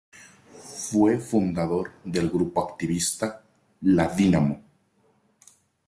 Fue 0.79 1.19
fundador 1.19 1.91
del 2.03 2.31
grupo 2.31 2.67
activista 2.67 3.43
"La 3.81 4.07
Dinamo". 4.07 4.63